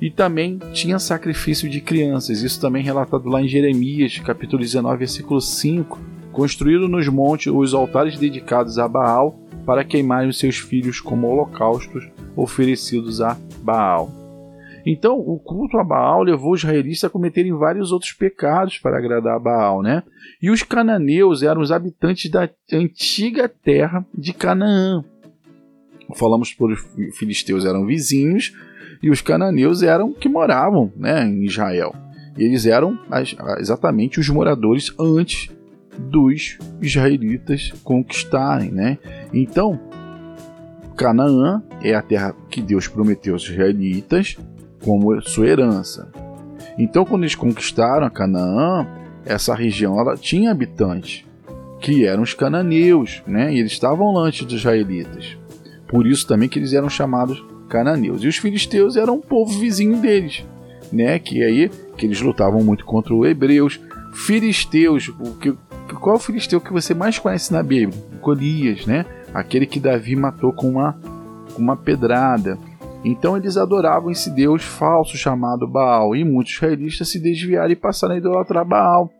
E 0.01 0.09
também 0.09 0.59
tinha 0.73 0.99
sacrifício 0.99 1.69
de 1.69 1.79
crianças, 1.79 2.41
isso 2.41 2.59
também 2.59 2.83
relatado 2.83 3.29
lá 3.29 3.41
em 3.41 3.47
Jeremias, 3.47 4.19
capítulo 4.19 4.61
19, 4.61 4.97
versículo 4.97 5.39
5. 5.39 6.14
Construíram 6.35 6.89
nos 6.89 7.07
montes 7.07 7.47
os 7.47 7.73
altares 7.73 8.19
dedicados 8.19 8.77
a 8.77 8.89
Baal 8.89 9.39
para 9.65 9.85
queimarem 9.85 10.27
os 10.27 10.37
seus 10.37 10.57
filhos 10.57 10.99
como 10.99 11.27
holocaustos 11.27 12.05
oferecidos 12.35 13.21
a 13.21 13.37
Baal. 13.63 14.11
Então, 14.85 15.17
o 15.17 15.39
culto 15.39 15.77
a 15.77 15.83
Baal 15.83 16.23
levou 16.23 16.51
os 16.51 16.59
israelitas 16.59 17.05
a 17.05 17.09
cometerem 17.09 17.53
vários 17.53 17.93
outros 17.93 18.11
pecados 18.11 18.77
para 18.77 18.97
agradar 18.97 19.37
a 19.37 19.39
Baal, 19.39 19.81
né? 19.81 20.03
E 20.41 20.51
os 20.51 20.61
cananeus 20.61 21.41
eram 21.41 21.61
os 21.61 21.71
habitantes 21.71 22.29
da 22.29 22.49
antiga 22.71 23.47
terra 23.47 24.05
de 24.13 24.33
Canaã. 24.33 25.05
Falamos 26.17 26.53
por 26.53 26.73
os 26.73 26.81
filisteus 27.17 27.63
eram 27.63 27.85
vizinhos 27.85 28.53
e 29.01 29.09
os 29.09 29.21
cananeus 29.21 29.81
eram 29.81 30.11
que 30.11 30.27
moravam, 30.27 30.91
né, 30.97 31.25
em 31.25 31.45
Israel. 31.45 31.95
E 32.37 32.43
eles 32.43 32.65
eram 32.65 32.99
as, 33.09 33.33
exatamente 33.57 34.19
os 34.19 34.27
moradores 34.27 34.93
antes 34.99 35.54
dos 35.97 36.57
israelitas 36.81 37.71
conquistarem, 37.83 38.71
né? 38.71 38.97
Então, 39.33 39.79
Canaã 40.95 41.61
é 41.81 41.93
a 41.93 42.01
terra 42.01 42.35
que 42.49 42.61
Deus 42.61 42.87
prometeu 42.87 43.33
aos 43.33 43.43
israelitas 43.43 44.37
como 44.83 45.21
sua 45.21 45.47
herança. 45.47 46.11
Então, 46.77 47.05
quando 47.05 47.23
eles 47.23 47.35
conquistaram 47.35 48.09
Canaã, 48.09 48.87
essa 49.25 49.55
região 49.55 49.99
ela 49.99 50.15
tinha 50.15 50.51
habitantes, 50.51 51.25
que 51.81 52.05
eram 52.05 52.23
os 52.23 52.33
cananeus, 52.33 53.21
né? 53.27 53.53
E 53.53 53.59
eles 53.59 53.71
estavam 53.71 54.17
antes 54.17 54.45
dos 54.45 54.59
israelitas. 54.59 55.37
Por 55.87 56.07
isso 56.07 56.27
também 56.27 56.49
que 56.49 56.57
eles 56.57 56.73
eram 56.73 56.89
chamados 56.89 57.43
cananeus. 57.69 58.23
E 58.23 58.27
os 58.27 58.37
filisteus 58.37 58.95
eram 58.95 59.15
um 59.15 59.21
povo 59.21 59.59
vizinho 59.59 59.97
deles, 59.97 60.43
né? 60.91 61.19
Que 61.19 61.43
aí 61.43 61.69
que 61.97 62.05
eles 62.05 62.21
lutavam 62.21 62.63
muito 62.63 62.85
contra 62.85 63.13
os 63.13 63.27
hebreus. 63.27 63.79
Filisteus, 64.13 65.09
o 65.09 65.35
que, 65.35 65.53
qual 66.05 66.17
é 66.17 66.19
o 66.19 66.21
filisteu 66.21 66.61
que 66.61 66.71
você 66.71 66.93
mais 66.93 67.17
conhece 67.17 67.51
na 67.51 67.63
Bíblia? 67.63 67.99
Golias, 68.21 68.85
né? 68.85 69.07
Aquele 69.33 69.65
que 69.65 69.79
Davi 69.79 70.15
matou 70.15 70.53
com 70.53 70.69
uma, 70.69 70.93
com 71.51 71.59
uma 71.59 71.75
pedrada. 71.75 72.59
Então 73.03 73.35
eles 73.35 73.57
adoravam 73.57 74.11
esse 74.11 74.29
deus 74.29 74.63
falso 74.63 75.17
chamado 75.17 75.67
Baal, 75.67 76.15
e 76.15 76.23
muitos 76.23 76.53
israelitas 76.53 77.09
se 77.09 77.19
desviaram 77.19 77.71
e 77.71 77.75
passaram 77.75 78.13
a 78.13 78.17
idolatrar 78.19 78.63
Baal. 78.63 79.11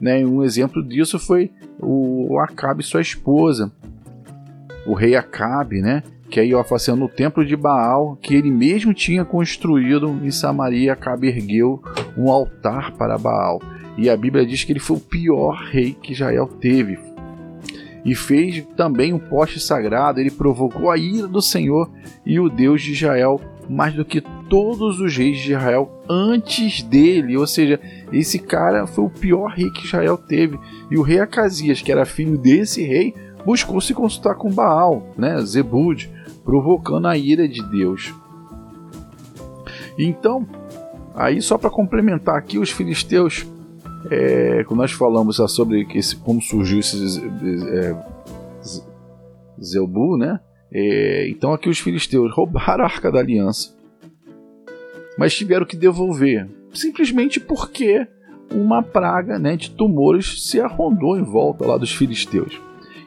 Né? 0.00 0.24
Um 0.24 0.42
exemplo 0.42 0.82
disso 0.82 1.18
foi 1.18 1.50
o 1.78 2.38
Acabe 2.40 2.80
e 2.80 2.86
sua 2.86 3.02
esposa, 3.02 3.70
o 4.86 4.94
rei 4.94 5.16
Acabe, 5.16 5.82
né? 5.82 6.02
que 6.30 6.40
aí 6.40 6.54
ofaciando 6.54 7.04
o 7.04 7.08
templo 7.08 7.44
de 7.44 7.54
Baal, 7.54 8.16
que 8.16 8.34
ele 8.34 8.50
mesmo 8.50 8.94
tinha 8.94 9.26
construído 9.26 10.08
em 10.24 10.30
Samaria, 10.30 10.94
Acabe 10.94 11.28
ergueu 11.28 11.82
um 12.16 12.30
altar 12.30 12.92
para 12.92 13.18
Baal. 13.18 13.60
E 13.96 14.08
a 14.08 14.16
Bíblia 14.16 14.46
diz 14.46 14.64
que 14.64 14.72
ele 14.72 14.80
foi 14.80 14.96
o 14.96 15.00
pior 15.00 15.56
rei 15.70 15.96
que 16.00 16.12
Israel 16.12 16.46
teve. 16.46 16.98
e 18.02 18.14
fez 18.14 18.64
também 18.76 19.12
um 19.12 19.18
poste 19.18 19.60
sagrado. 19.60 20.20
Ele 20.20 20.30
provocou 20.30 20.90
a 20.90 20.96
ira 20.96 21.28
do 21.28 21.42
Senhor 21.42 21.90
e 22.24 22.40
o 22.40 22.48
Deus 22.48 22.80
de 22.82 22.92
Israel 22.92 23.40
mais 23.68 23.94
do 23.94 24.04
que 24.04 24.20
todos 24.48 24.98
os 25.00 25.16
reis 25.16 25.38
de 25.38 25.52
Israel 25.52 26.02
antes 26.08 26.82
dele. 26.82 27.36
Ou 27.36 27.46
seja, 27.46 27.78
esse 28.12 28.38
cara 28.38 28.86
foi 28.86 29.04
o 29.04 29.10
pior 29.10 29.50
rei 29.50 29.70
que 29.70 29.84
Israel 29.84 30.16
teve. 30.16 30.58
E 30.90 30.98
o 30.98 31.02
rei 31.02 31.20
Acasias, 31.20 31.80
que 31.80 31.92
era 31.92 32.04
filho 32.04 32.36
desse 32.36 32.82
rei, 32.82 33.14
buscou 33.44 33.80
se 33.80 33.94
consultar 33.94 34.34
com 34.34 34.50
Baal, 34.50 35.06
né, 35.16 35.40
Zebud, 35.40 36.10
provocando 36.44 37.06
a 37.06 37.16
ira 37.16 37.46
de 37.46 37.62
Deus. 37.70 38.12
Então, 39.96 40.46
aí 41.14 41.40
só 41.40 41.56
para 41.56 41.70
complementar 41.70 42.36
aqui, 42.36 42.58
os 42.58 42.70
filisteus 42.70 43.46
é, 44.08 44.64
quando 44.64 44.80
nós 44.80 44.92
falamos 44.92 45.36
sobre 45.36 45.86
esse, 45.94 46.16
como 46.16 46.40
surgiu 46.40 46.78
esse 46.78 47.20
é, 47.20 47.96
Zeubu, 49.62 50.16
né? 50.16 50.40
É, 50.72 51.28
então 51.28 51.52
aqui 51.52 51.68
os 51.68 51.80
filisteus 51.80 52.32
roubaram 52.32 52.84
a 52.84 52.86
Arca 52.86 53.10
da 53.10 53.18
Aliança, 53.18 53.74
mas 55.18 55.34
tiveram 55.34 55.66
que 55.66 55.76
devolver, 55.76 56.48
simplesmente 56.72 57.40
porque 57.40 58.06
uma 58.52 58.82
praga 58.82 59.38
né, 59.38 59.56
de 59.56 59.70
tumores 59.70 60.48
se 60.48 60.60
arrondou 60.60 61.18
em 61.18 61.22
volta 61.22 61.66
lá 61.66 61.76
dos 61.76 61.92
filisteus. 61.92 62.60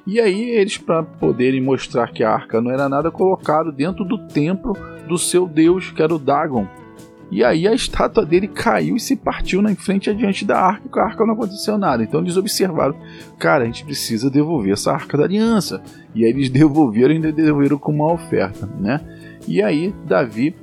E 0.06 0.20
aí 0.20 0.50
eles, 0.50 0.78
para 0.78 1.02
poderem 1.02 1.62
mostrar 1.62 2.12
que 2.12 2.24
a 2.24 2.32
arca 2.32 2.62
não 2.62 2.72
era 2.72 2.90
nada, 2.90 3.10
colocaram 3.10 3.72
dentro 3.72 4.04
do 4.04 4.18
templo 4.28 4.74
do 5.08 5.18
seu 5.18 5.48
deus, 5.48 5.92
que 5.92 6.02
era 6.02 6.14
o 6.14 6.20
Dagon, 6.20 6.68
e 7.34 7.44
aí 7.44 7.68
a 7.68 7.74
estátua 7.74 8.24
dele 8.24 8.48
caiu 8.48 8.96
e 8.96 9.00
se 9.00 9.16
partiu 9.16 9.60
na 9.60 9.74
frente 9.76 10.08
adiante 10.08 10.46
da 10.46 10.60
arca, 10.60 10.84
e 10.86 10.90
com 10.90 11.00
a 11.00 11.04
arca 11.04 11.26
não 11.26 11.34
aconteceu 11.34 11.80
nada. 11.80 12.04
Então 12.04 12.22
eles 12.22 12.38
observaram, 12.38 12.96
cara, 13.40 13.64
a 13.64 13.66
gente 13.66 13.84
precisa 13.84 14.30
devolver 14.30 14.74
essa 14.74 14.92
arca 14.92 15.18
da 15.18 15.24
aliança. 15.24 15.82
E 16.14 16.24
aí 16.24 16.30
eles 16.30 16.48
devolveram 16.50 17.12
e 17.12 17.16
ainda 17.16 17.32
devolveram 17.32 17.80
com 17.80 17.92
uma 17.92 18.14
oferta, 18.14 18.70
né? 18.80 19.02
E 19.48 19.64
aí 19.64 19.92
Davi, 20.06 20.56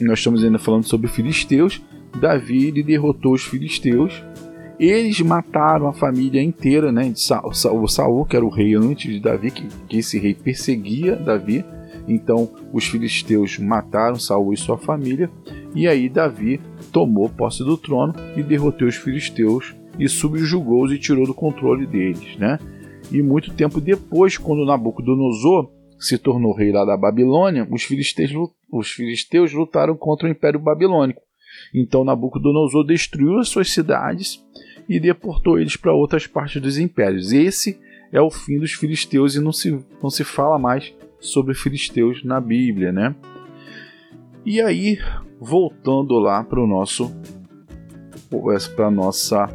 nós 0.00 0.20
estamos 0.20 0.44
ainda 0.44 0.60
falando 0.60 0.84
sobre 0.84 1.08
filisteus, 1.08 1.82
Davi 2.20 2.66
ele 2.66 2.84
derrotou 2.84 3.34
os 3.34 3.42
filisteus. 3.42 4.22
Eles 4.78 5.20
mataram 5.22 5.88
a 5.88 5.92
família 5.92 6.40
inteira, 6.40 6.92
né? 6.92 7.08
De 7.08 7.20
Saul, 7.20 7.88
Saul, 7.88 8.24
que 8.26 8.36
era 8.36 8.44
o 8.44 8.50
rei 8.50 8.74
antes 8.74 9.12
de 9.12 9.18
Davi, 9.18 9.50
que, 9.50 9.66
que 9.88 9.98
esse 9.98 10.18
rei 10.20 10.34
perseguia 10.34 11.16
Davi. 11.16 11.64
Então 12.08 12.50
os 12.72 12.86
filisteus 12.86 13.58
mataram 13.58 14.16
Saul 14.16 14.52
e 14.52 14.56
sua 14.56 14.78
família 14.78 15.30
e 15.74 15.86
aí 15.86 16.08
Davi 16.08 16.60
tomou 16.92 17.28
posse 17.28 17.64
do 17.64 17.76
trono 17.76 18.14
e 18.36 18.42
derrotou 18.42 18.88
os 18.88 18.96
filisteus 18.96 19.74
e 19.98 20.08
subjugou-os 20.08 20.92
e 20.92 20.98
tirou 20.98 21.26
do 21.26 21.34
controle 21.34 21.86
deles, 21.86 22.36
né? 22.36 22.58
E 23.10 23.22
muito 23.22 23.52
tempo 23.52 23.80
depois, 23.80 24.36
quando 24.36 24.64
Nabucodonosor 24.64 25.70
se 25.98 26.18
tornou 26.18 26.52
rei 26.52 26.72
lá 26.72 26.84
da 26.84 26.96
Babilônia, 26.96 27.66
os 27.70 27.82
filisteus, 27.82 28.30
os 28.70 28.90
filisteus 28.90 29.52
lutaram 29.52 29.96
contra 29.96 30.26
o 30.26 30.30
Império 30.30 30.60
Babilônico. 30.60 31.22
Então 31.74 32.04
Nabucodonosor 32.04 32.84
destruiu 32.84 33.38
as 33.38 33.48
suas 33.48 33.70
cidades 33.70 34.44
e 34.88 35.00
deportou 35.00 35.58
eles 35.58 35.76
para 35.76 35.92
outras 35.92 36.26
partes 36.26 36.60
dos 36.60 36.78
impérios. 36.78 37.32
Esse 37.32 37.78
é 38.12 38.20
o 38.20 38.30
fim 38.30 38.58
dos 38.58 38.72
filisteus 38.72 39.34
e 39.34 39.40
não 39.40 39.52
se, 39.52 39.78
não 40.02 40.10
se 40.10 40.24
fala 40.24 40.58
mais 40.58 40.94
sobre 41.20 41.54
filisteus 41.54 42.24
na 42.24 42.40
Bíblia, 42.40 42.92
né? 42.92 43.14
E 44.44 44.60
aí, 44.60 44.98
voltando 45.40 46.18
lá 46.18 46.42
para 46.44 46.60
o 46.60 46.66
nosso 46.66 47.14
para 48.74 48.90
nossa 48.90 49.48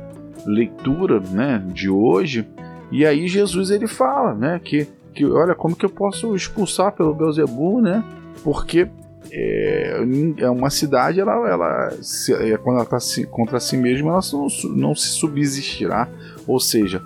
leitura, 0.45 1.19
né, 1.19 1.63
de 1.73 1.89
hoje, 1.89 2.47
e 2.91 3.05
aí 3.05 3.27
Jesus 3.27 3.69
ele 3.69 3.87
fala, 3.87 4.33
né, 4.33 4.59
que, 4.63 4.87
que 5.13 5.25
olha 5.25 5.53
como 5.53 5.75
que 5.75 5.85
eu 5.85 5.89
posso 5.89 6.35
expulsar 6.35 6.93
pelo 6.93 7.13
Beuzebu, 7.13 7.81
né? 7.81 8.03
Porque 8.43 8.89
é, 9.31 10.03
é 10.37 10.49
uma 10.49 10.69
cidade, 10.69 11.19
ela, 11.19 11.33
ela 11.47 11.91
se, 12.01 12.33
é, 12.33 12.57
quando 12.57 12.81
ela 12.81 12.97
está 12.97 13.27
contra 13.29 13.59
si 13.59 13.77
mesma, 13.77 14.11
ela 14.11 14.19
não, 14.33 14.47
não 14.75 14.95
se 14.95 15.09
subsistirá. 15.09 16.09
Ou 16.45 16.59
seja, 16.59 17.01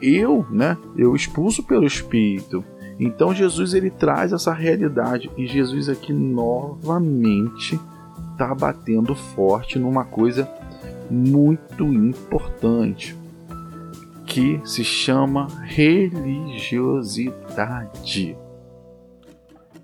eu, 0.00 0.46
né, 0.50 0.76
eu 0.96 1.14
expulso 1.14 1.62
pelo 1.62 1.86
Espírito. 1.86 2.64
Então 2.98 3.32
Jesus 3.32 3.74
ele 3.74 3.90
traz 3.90 4.32
essa 4.32 4.52
realidade 4.52 5.30
e 5.36 5.46
Jesus 5.46 5.88
aqui 5.88 6.12
novamente 6.12 7.78
está 8.32 8.52
batendo 8.54 9.14
forte 9.14 9.78
numa 9.78 10.04
coisa 10.04 10.50
muito 11.10 11.84
importante 11.84 13.16
que 14.26 14.60
se 14.64 14.82
chama 14.84 15.46
religiosidade. 15.64 18.36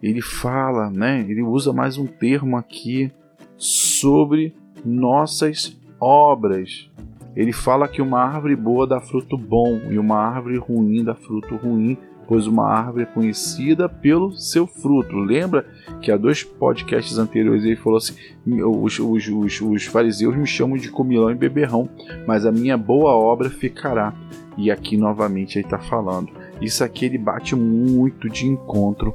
Ele 0.03 0.21
fala, 0.21 0.91
né? 0.91 1.25
Ele 1.27 1.41
usa 1.43 1.73
mais 1.73 1.97
um 1.97 2.07
termo 2.07 2.59
aqui 2.59 3.11
sobre 3.57 4.55
nossas 4.85 5.75
obras. 5.99 6.91
Ele 7.35 7.53
fala 7.53 7.89
que 7.89 8.03
uma 8.03 8.21
árvore 8.21 8.55
boa 8.55 8.87
dá 8.87 9.01
fruto 9.01 9.39
bom 9.39 9.81
e 9.91 9.99
uma 9.99 10.19
árvore 10.19 10.59
ruim 10.59 11.03
dá 11.03 11.15
fruto 11.15 11.57
ruim 11.57 11.97
pois 12.27 12.47
uma 12.47 12.67
árvore 12.67 13.03
é 13.05 13.07
conhecida 13.07 13.89
pelo 13.89 14.33
seu 14.37 14.67
fruto. 14.67 15.17
Lembra 15.17 15.67
que 16.01 16.11
há 16.11 16.17
dois 16.17 16.43
podcasts 16.43 17.19
anteriores 17.19 17.65
ele 17.65 17.77
falou 17.77 17.99
assim: 17.99 18.15
os, 18.47 18.99
os, 18.99 19.29
os, 19.29 19.61
os 19.61 19.85
fariseus 19.85 20.37
me 20.37 20.47
chamam 20.47 20.77
de 20.77 20.91
comilão 20.91 21.31
e 21.31 21.35
beberrão, 21.35 21.89
mas 22.27 22.45
a 22.45 22.53
minha 22.53 22.77
boa 22.77 23.13
obra 23.13 23.51
ficará. 23.51 24.13
E 24.57 24.71
aqui 24.71 24.97
novamente 24.97 25.59
ele 25.59 25.67
está 25.67 25.79
falando. 25.79 26.31
Isso 26.61 26.85
aqui 26.85 27.07
ele 27.07 27.19
bate 27.19 27.57
muito 27.57 28.29
de 28.29 28.47
encontro 28.47 29.15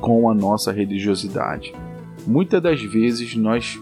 com 0.00 0.28
a 0.28 0.34
nossa 0.34 0.72
religiosidade. 0.72 1.72
Muitas 2.26 2.62
das 2.62 2.80
vezes 2.80 3.34
nós 3.34 3.80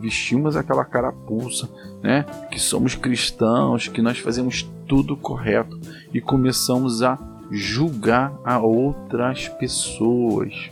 vestimos 0.00 0.56
aquela 0.56 0.84
carapuça, 0.84 1.68
né? 2.02 2.24
Que 2.50 2.60
somos 2.60 2.94
cristãos, 2.94 3.88
que 3.88 4.02
nós 4.02 4.18
fazemos 4.18 4.62
tudo 4.86 5.16
correto 5.16 5.78
e 6.12 6.20
começamos 6.20 7.02
a 7.02 7.16
julgar 7.50 8.32
a 8.44 8.58
outras 8.58 9.48
pessoas. 9.48 10.70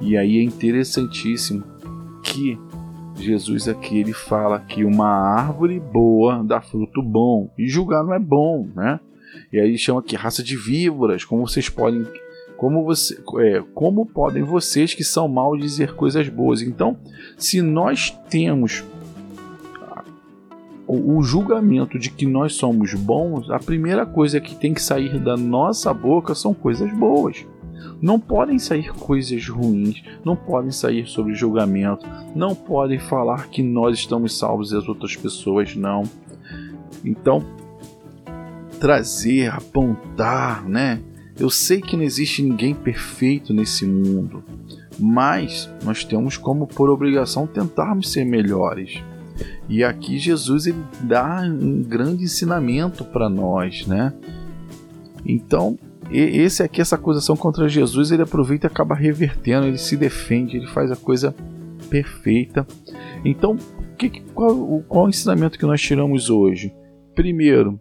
E 0.00 0.16
aí 0.16 0.38
é 0.38 0.42
interessantíssimo 0.42 1.64
que 2.22 2.58
Jesus 3.16 3.68
aqui 3.68 3.98
ele 3.98 4.12
fala 4.12 4.60
que 4.60 4.84
uma 4.84 5.08
árvore 5.08 5.78
boa 5.78 6.42
dá 6.42 6.60
fruto 6.60 7.02
bom 7.02 7.50
e 7.58 7.68
julgar 7.68 8.02
não 8.02 8.14
é 8.14 8.18
bom, 8.18 8.68
né? 8.74 8.98
E 9.52 9.58
aí 9.58 9.76
chama 9.76 10.00
aqui 10.00 10.16
raça 10.16 10.42
de 10.42 10.56
víboras, 10.56 11.24
como 11.24 11.46
vocês 11.46 11.68
podem 11.68 12.06
como, 12.56 12.84
você, 12.84 13.18
é, 13.38 13.62
como 13.72 14.04
podem 14.04 14.42
vocês 14.42 14.92
que 14.92 15.02
são 15.02 15.26
mal 15.26 15.56
dizer 15.56 15.94
coisas 15.94 16.28
boas? 16.28 16.60
Então, 16.60 16.94
se 17.38 17.62
nós 17.62 18.10
temos 18.28 18.84
o 20.92 21.22
julgamento 21.22 21.98
de 21.98 22.10
que 22.10 22.26
nós 22.26 22.54
somos 22.54 22.94
bons, 22.94 23.48
a 23.48 23.58
primeira 23.58 24.04
coisa 24.04 24.40
que 24.40 24.56
tem 24.56 24.74
que 24.74 24.82
sair 24.82 25.20
da 25.20 25.36
nossa 25.36 25.94
boca 25.94 26.34
são 26.34 26.52
coisas 26.52 26.92
boas. 26.92 27.46
Não 28.02 28.18
podem 28.18 28.58
sair 28.58 28.92
coisas 28.94 29.46
ruins, 29.48 30.02
não 30.24 30.34
podem 30.34 30.70
sair 30.70 31.06
sobre 31.06 31.34
julgamento, 31.34 32.06
não 32.34 32.54
podem 32.54 32.98
falar 32.98 33.48
que 33.48 33.62
nós 33.62 33.98
estamos 33.98 34.36
salvos 34.36 34.72
e 34.72 34.76
as 34.76 34.88
outras 34.88 35.14
pessoas 35.14 35.76
não. 35.76 36.02
Então, 37.04 37.44
trazer, 38.80 39.52
apontar, 39.52 40.68
né? 40.68 41.00
Eu 41.38 41.50
sei 41.50 41.80
que 41.80 41.96
não 41.96 42.02
existe 42.02 42.42
ninguém 42.42 42.74
perfeito 42.74 43.54
nesse 43.54 43.86
mundo, 43.86 44.42
mas 44.98 45.70
nós 45.84 46.04
temos 46.04 46.36
como 46.36 46.66
por 46.66 46.90
obrigação 46.90 47.46
tentarmos 47.46 48.10
ser 48.10 48.24
melhores. 48.24 49.00
E 49.70 49.84
aqui 49.84 50.18
Jesus 50.18 50.66
ele 50.66 50.84
dá 51.02 51.42
um 51.42 51.80
grande 51.80 52.24
ensinamento 52.24 53.04
para 53.04 53.28
nós, 53.30 53.86
né? 53.86 54.12
Então, 55.24 55.78
esse 56.10 56.60
aqui, 56.60 56.80
essa 56.80 56.96
acusação 56.96 57.36
contra 57.36 57.68
Jesus, 57.68 58.10
ele 58.10 58.22
aproveita 58.22 58.66
e 58.66 58.68
acaba 58.68 58.96
revertendo, 58.96 59.68
ele 59.68 59.78
se 59.78 59.96
defende, 59.96 60.56
ele 60.56 60.66
faz 60.66 60.90
a 60.90 60.96
coisa 60.96 61.32
perfeita. 61.88 62.66
Então, 63.24 63.56
que, 63.96 64.20
qual, 64.32 64.82
qual 64.88 65.06
o 65.06 65.08
ensinamento 65.08 65.56
que 65.56 65.66
nós 65.66 65.80
tiramos 65.80 66.30
hoje? 66.30 66.74
Primeiro, 67.14 67.80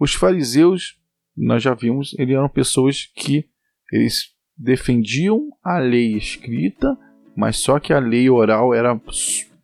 os 0.00 0.14
fariseus, 0.14 0.96
nós 1.36 1.62
já 1.62 1.74
vimos, 1.74 2.14
eles 2.18 2.34
eram 2.34 2.48
pessoas 2.48 3.06
que 3.14 3.44
eles 3.92 4.30
defendiam 4.56 5.50
a 5.62 5.78
lei 5.78 6.16
escrita, 6.16 6.96
mas 7.36 7.58
só 7.58 7.78
que 7.78 7.92
a 7.92 7.98
lei 7.98 8.30
oral 8.30 8.72
era 8.72 8.98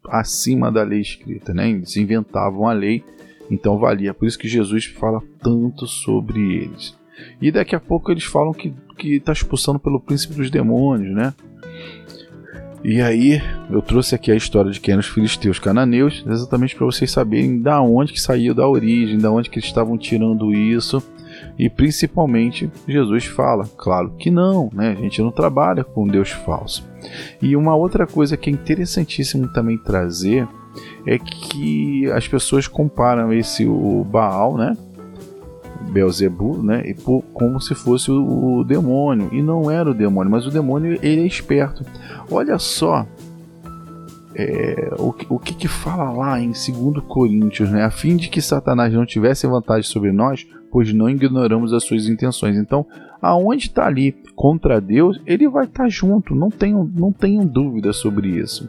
acima 0.09 0.71
da 0.71 0.83
lei 0.83 1.01
escrita, 1.01 1.55
né? 1.55 1.71
Eles 1.71 1.97
inventavam 1.97 2.67
a 2.67 2.73
lei, 2.73 3.05
então 3.51 3.79
valia. 3.79 4.15
Por 4.15 4.27
isso 4.27 4.39
que 4.39 4.49
Jesus 4.49 4.87
fala 4.87 5.23
tanto 5.43 5.87
sobre 5.87 6.41
eles. 6.41 6.97
E 7.41 7.51
daqui 7.53 7.77
a 7.77 7.81
pouco 7.81 8.11
eles 8.11 8.25
falam 8.25 8.53
que 8.53 8.73
que 9.03 9.17
está 9.17 9.33
expulsando 9.33 9.79
pelo 9.79 10.01
príncipe 10.01 10.35
dos 10.35 10.51
demônios, 10.51 11.15
né? 11.15 11.35
E 12.85 13.01
aí 13.01 13.41
eu 13.71 13.81
trouxe 13.81 14.15
aqui 14.15 14.31
a 14.31 14.37
história 14.37 14.71
de 14.71 14.81
quem 14.81 14.93
eram 14.93 15.01
os 15.01 15.07
filisteus 15.07 15.59
cananeus, 15.59 16.25
exatamente 16.27 16.75
para 16.75 16.87
vocês 16.87 17.11
saberem 17.11 17.61
da 17.61 17.81
onde 17.81 18.13
que 18.13 18.21
saiu, 18.21 18.55
da 18.55 18.67
origem, 18.67 19.19
da 19.19 19.31
onde 19.31 19.51
que 19.51 19.59
eles 19.59 19.69
estavam 19.69 19.97
tirando 19.97 20.53
isso. 20.53 21.03
E 21.59 21.69
principalmente 21.69 22.71
Jesus 22.87 23.27
fala, 23.27 23.69
claro 23.77 24.15
que 24.19 24.31
não, 24.31 24.71
né? 24.73 24.97
A 24.99 25.03
gente 25.03 25.21
não 25.21 25.31
trabalha 25.31 25.85
com 25.85 26.07
Deus 26.07 26.31
falso. 26.31 26.89
E 27.41 27.57
uma 27.57 27.75
outra 27.75 28.07
coisa 28.07 28.37
que 28.37 28.49
é 28.49 28.53
interessantíssimo 28.53 29.53
também 29.53 29.77
trazer 29.77 30.49
é 31.07 31.19
que 31.19 32.11
as 32.13 32.27
pessoas 32.27 32.67
comparam 32.67 33.33
esse 33.33 33.67
o 33.67 34.05
Baal, 34.05 34.57
né? 34.57 34.77
Beelzebub, 35.91 36.63
né? 36.65 36.83
E 36.87 36.95
por, 36.95 37.23
como 37.33 37.61
se 37.61 37.75
fosse 37.75 38.11
o, 38.11 38.59
o, 38.59 38.65
demônio. 38.65 39.29
E 39.33 39.43
não 39.43 39.71
era 39.71 39.91
o 39.91 39.95
demônio, 39.95 40.31
mas 40.31 40.47
o 40.47 40.51
demônio 40.51 40.99
ele 41.03 41.23
é 41.23 41.27
esperto. 41.27 41.85
Olha 42.31 42.59
só 42.59 43.07
é, 44.35 44.95
o, 44.99 45.15
o 45.29 45.39
que, 45.39 45.55
que 45.55 45.69
fala 45.69 46.11
lá 46.11 46.41
em 46.41 46.53
2 46.53 47.05
Coríntios, 47.07 47.71
né? 47.71 47.85
A 47.85 47.91
fim 47.91 48.17
de 48.17 48.29
que 48.29 48.41
Satanás 48.41 48.93
não 48.93 49.05
tivesse 49.05 49.47
vantagem 49.47 49.91
sobre 49.91 50.13
nós, 50.13 50.47
pois 50.73 50.93
não 50.93 51.09
ignoramos 51.09 51.75
as 51.75 51.85
suas 51.85 52.09
intenções. 52.09 52.57
Então, 52.57 52.87
aonde 53.21 53.67
está 53.67 53.87
ali 53.87 54.17
contra 54.35 54.81
Deus, 54.81 55.21
ele 55.27 55.47
vai 55.47 55.67
estar 55.67 55.85
tá 55.85 55.89
junto, 55.89 56.35
não 56.35 56.51
tenham, 56.51 56.91
não 56.97 57.13
tenham 57.13 57.45
dúvida 57.47 57.93
sobre 57.93 58.29
isso. 58.29 58.69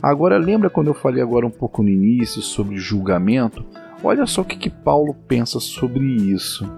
Agora, 0.00 0.38
lembra 0.38 0.70
quando 0.70 0.86
eu 0.86 0.94
falei 0.94 1.20
agora 1.20 1.44
um 1.44 1.50
pouco 1.50 1.82
no 1.82 1.88
início 1.88 2.40
sobre 2.40 2.76
julgamento? 2.76 3.64
Olha 4.02 4.24
só 4.26 4.42
o 4.42 4.44
que, 4.44 4.56
que 4.56 4.70
Paulo 4.70 5.14
pensa 5.26 5.58
sobre 5.58 6.04
isso. 6.04 6.70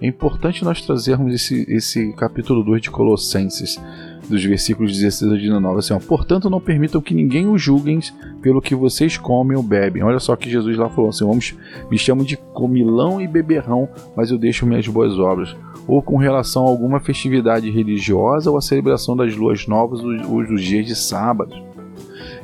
É 0.00 0.06
importante 0.06 0.64
nós 0.64 0.82
trazermos 0.82 1.32
esse, 1.32 1.64
esse 1.68 2.12
capítulo 2.12 2.62
2 2.62 2.82
de 2.82 2.90
Colossenses, 2.90 3.80
dos 4.28 4.44
versículos 4.44 4.92
16 4.92 5.32
a 5.32 5.36
19. 5.36 5.78
Assim, 5.78 5.94
ó, 5.94 5.98
Portanto, 5.98 6.50
não 6.50 6.60
permitam 6.60 7.00
que 7.00 7.14
ninguém 7.14 7.46
os 7.46 7.60
julguem 7.60 8.00
pelo 8.42 8.60
que 8.60 8.74
vocês 8.74 9.16
comem 9.16 9.56
ou 9.56 9.62
bebem. 9.62 10.02
Olha 10.02 10.18
só 10.18 10.36
que 10.36 10.50
Jesus 10.50 10.76
lá 10.76 10.88
falou 10.88 11.10
assim: 11.10 11.26
vamos, 11.26 11.54
me 11.90 11.98
chamam 11.98 12.24
de 12.24 12.36
comilão 12.36 13.20
e 13.20 13.26
beberrão, 13.26 13.88
mas 14.16 14.30
eu 14.30 14.38
deixo 14.38 14.66
minhas 14.66 14.86
boas 14.86 15.18
obras. 15.18 15.56
Ou 15.86 16.02
com 16.02 16.16
relação 16.16 16.66
a 16.66 16.68
alguma 16.68 17.00
festividade 17.00 17.70
religiosa 17.70 18.50
ou 18.50 18.58
a 18.58 18.62
celebração 18.62 19.16
das 19.16 19.34
luas 19.34 19.66
novas 19.66 20.00
ou 20.02 20.46
dos 20.46 20.62
dias 20.62 20.86
de 20.86 20.94
sábado. 20.94 21.54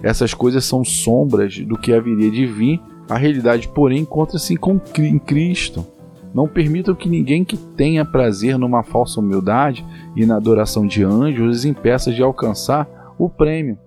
Essas 0.03 0.35
coisas 0.35 0.65
são 0.65 0.85
sombras 0.85 1.59
do 1.59 1.79
que 1.79 1.93
haveria 1.93 2.31
de 2.31 2.47
vir 2.47 2.81
a 3.09 3.17
realidade, 3.17 3.69
porém, 3.69 4.01
encontra-se 4.01 4.59
em 4.99 5.19
Cristo. 5.19 5.87
Não 6.35 6.49
permitam 6.49 6.95
que 6.95 7.09
ninguém 7.09 7.45
que 7.45 7.57
tenha 7.57 8.05
prazer 8.05 8.59
numa 8.59 8.83
falsa 8.83 9.21
humildade 9.21 9.87
e 10.17 10.27
na 10.27 10.37
adoração 10.37 10.85
de 10.85 11.05
anjos 11.05 11.59
os 11.59 11.65
impeça 11.65 12.13
de 12.13 12.23
alcançar 12.23 13.15
o 13.17 13.31
prêmio. 13.31 13.79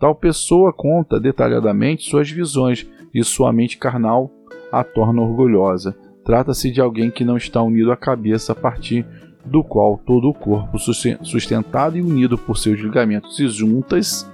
Tal 0.00 0.14
pessoa 0.16 0.72
conta 0.72 1.20
detalhadamente 1.20 2.10
suas 2.10 2.28
visões 2.28 2.88
e 3.14 3.22
sua 3.22 3.52
mente 3.52 3.78
carnal 3.78 4.30
a 4.72 4.82
torna 4.82 5.22
orgulhosa. 5.22 5.96
Trata-se 6.24 6.72
de 6.72 6.80
alguém 6.80 7.08
que 7.08 7.24
não 7.24 7.36
está 7.36 7.62
unido 7.62 7.92
à 7.92 7.96
cabeça 7.96 8.50
a 8.50 8.56
partir 8.56 9.06
do 9.44 9.62
qual 9.62 9.98
todo 9.98 10.28
o 10.28 10.34
corpo, 10.34 10.78
sustentado 10.78 11.96
e 11.96 12.02
unido 12.02 12.36
por 12.36 12.58
seus 12.58 12.80
ligamentos 12.80 13.38
e 13.38 13.48
juntas, 13.48 14.28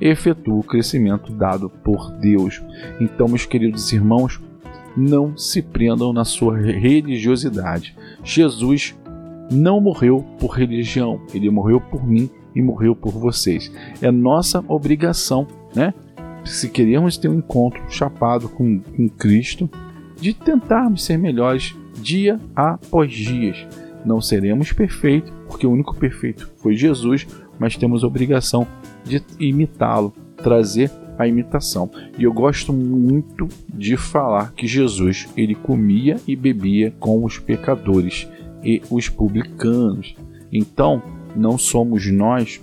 efetua 0.00 0.58
o 0.58 0.62
crescimento 0.62 1.32
dado 1.32 1.68
por 1.68 2.12
Deus. 2.12 2.62
Então, 2.98 3.28
meus 3.28 3.44
queridos 3.44 3.92
irmãos, 3.92 4.40
não 5.00 5.36
se 5.36 5.62
prendam 5.62 6.12
na 6.12 6.24
sua 6.24 6.58
religiosidade. 6.58 7.96
Jesus 8.22 8.94
não 9.50 9.80
morreu 9.80 10.24
por 10.38 10.50
religião, 10.50 11.20
ele 11.34 11.50
morreu 11.50 11.80
por 11.80 12.06
mim 12.06 12.28
e 12.54 12.60
morreu 12.60 12.94
por 12.94 13.12
vocês. 13.12 13.72
É 14.02 14.10
nossa 14.10 14.62
obrigação, 14.68 15.46
né? 15.74 15.94
Se 16.44 16.68
queremos 16.68 17.16
ter 17.16 17.28
um 17.28 17.34
encontro 17.34 17.82
chapado 17.88 18.48
com, 18.48 18.80
com 18.80 19.08
Cristo, 19.08 19.68
de 20.20 20.34
tentarmos 20.34 21.04
ser 21.04 21.18
melhores 21.18 21.74
dia 22.00 22.38
após 22.54 23.12
dia. 23.12 23.54
Não 24.04 24.20
seremos 24.20 24.72
perfeitos, 24.72 25.32
porque 25.46 25.66
o 25.66 25.72
único 25.72 25.94
perfeito 25.94 26.50
foi 26.56 26.76
Jesus, 26.76 27.26
mas 27.58 27.76
temos 27.76 28.02
a 28.02 28.06
obrigação 28.06 28.66
de 29.04 29.22
imitá-lo, 29.38 30.14
trazer 30.36 30.90
a 31.22 31.28
imitação. 31.28 31.90
E 32.18 32.24
eu 32.24 32.32
gosto 32.32 32.72
muito 32.72 33.48
de 33.68 33.96
falar 33.96 34.52
que 34.52 34.66
Jesus 34.66 35.28
ele 35.36 35.54
comia 35.54 36.16
e 36.26 36.34
bebia 36.34 36.92
com 36.98 37.24
os 37.24 37.38
pecadores 37.38 38.28
e 38.62 38.82
os 38.90 39.08
publicanos. 39.08 40.14
Então, 40.52 41.02
não 41.36 41.56
somos 41.56 42.10
nós 42.10 42.60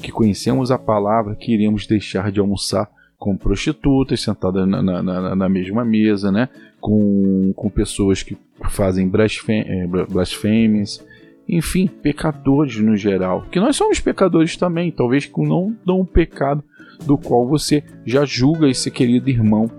que 0.00 0.10
conhecemos 0.10 0.70
a 0.70 0.78
palavra 0.78 1.36
que 1.36 1.52
iremos 1.52 1.86
deixar 1.86 2.32
de 2.32 2.40
almoçar 2.40 2.90
com 3.16 3.36
prostitutas 3.36 4.20
sentadas 4.20 4.66
na, 4.66 4.82
na, 4.82 5.02
na, 5.02 5.36
na 5.36 5.48
mesma 5.48 5.84
mesa, 5.84 6.32
né? 6.32 6.48
com, 6.80 7.52
com 7.54 7.70
pessoas 7.70 8.24
que 8.24 8.36
fazem 8.68 9.08
é, 9.48 9.86
blasfêmias, 10.08 11.06
enfim, 11.48 11.86
pecadores 11.86 12.76
no 12.78 12.96
geral. 12.96 13.46
Que 13.52 13.60
nós 13.60 13.76
somos 13.76 14.00
pecadores 14.00 14.56
também, 14.56 14.90
talvez 14.90 15.26
com 15.26 15.46
não, 15.46 15.76
não 15.86 16.00
um 16.00 16.04
pecado 16.04 16.64
do 17.04 17.18
qual 17.18 17.46
você 17.46 17.82
já 18.04 18.24
julga 18.24 18.68
esse 18.68 18.90
querido 18.90 19.28
irmão, 19.28 19.70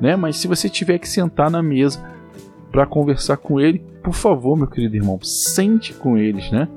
né? 0.00 0.16
Mas 0.16 0.36
se 0.36 0.48
você 0.48 0.68
tiver 0.68 0.98
que 0.98 1.08
sentar 1.08 1.50
na 1.50 1.62
mesa 1.62 2.02
para 2.70 2.86
conversar 2.86 3.36
com 3.36 3.60
ele, 3.60 3.84
por 4.02 4.14
favor, 4.14 4.56
meu 4.56 4.66
querido 4.66 4.96
irmão, 4.96 5.18
sente 5.22 5.92
com 5.92 6.16
eles, 6.16 6.50
né? 6.50 6.68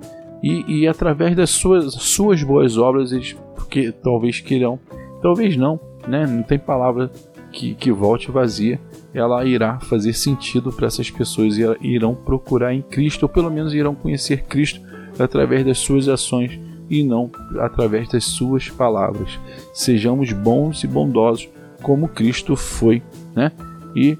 E, 0.43 0.81
e 0.81 0.87
através 0.87 1.35
das 1.35 1.49
suas, 1.49 1.93
suas 1.93 2.43
boas 2.43 2.77
obras, 2.77 3.11
eles 3.11 3.35
porque 3.55 3.91
talvez 3.91 4.39
queiram, 4.39 4.79
talvez 5.21 5.57
não, 5.57 5.79
né? 6.07 6.27
Não 6.27 6.43
tem 6.43 6.59
palavra 6.59 7.09
que, 7.51 7.73
que 7.73 7.91
volte 7.91 8.29
vazia. 8.29 8.79
Ela 9.13 9.45
irá 9.45 9.79
fazer 9.79 10.13
sentido 10.13 10.71
para 10.71 10.87
essas 10.87 11.09
pessoas 11.09 11.57
e 11.57 11.63
irão 11.81 12.13
procurar 12.13 12.73
em 12.73 12.81
Cristo, 12.81 13.23
ou 13.23 13.29
pelo 13.29 13.49
menos 13.49 13.73
irão 13.73 13.95
conhecer 13.95 14.43
Cristo 14.43 14.81
através 15.17 15.65
das 15.65 15.79
suas 15.79 16.07
ações 16.07 16.59
e 16.89 17.03
não 17.03 17.31
através 17.59 18.07
das 18.09 18.23
suas 18.23 18.69
palavras. 18.69 19.39
Sejamos 19.73 20.31
bons 20.31 20.83
e 20.83 20.87
bondosos 20.87 21.49
como 21.81 22.07
Cristo 22.07 22.55
foi, 22.55 23.01
né? 23.35 23.51
E 23.95 24.17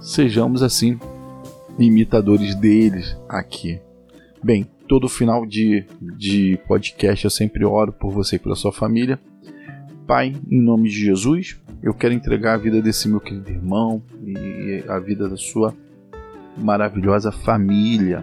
sejamos 0.00 0.62
assim 0.62 0.98
imitadores 1.78 2.54
deles 2.54 3.16
aqui. 3.28 3.80
Bem, 4.42 4.66
todo 4.88 5.08
final 5.08 5.46
de, 5.46 5.84
de 6.00 6.58
podcast 6.66 7.24
eu 7.24 7.30
sempre 7.30 7.64
oro 7.64 7.92
por 7.92 8.12
você 8.12 8.36
e 8.36 8.38
pela 8.38 8.54
sua 8.54 8.72
família. 8.72 9.18
Pai, 10.06 10.34
em 10.50 10.60
nome 10.60 10.88
de 10.88 11.04
Jesus, 11.04 11.58
eu 11.82 11.94
quero 11.94 12.12
entregar 12.12 12.54
a 12.54 12.58
vida 12.58 12.82
desse 12.82 13.08
meu 13.08 13.20
querido 13.20 13.50
irmão 13.50 14.02
e 14.24 14.84
a 14.88 14.98
vida 14.98 15.28
da 15.28 15.36
sua 15.36 15.74
maravilhosa 16.58 17.32
família 17.32 18.22